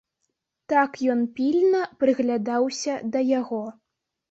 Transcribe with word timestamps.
Так 0.71 0.97
ён 1.15 1.21
пільна 1.35 1.83
прыглядаўся 2.01 2.99
да 3.15 3.25
яго. 3.39 3.63